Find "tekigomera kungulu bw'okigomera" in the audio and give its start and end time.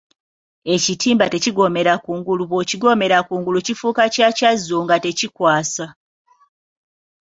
1.33-3.17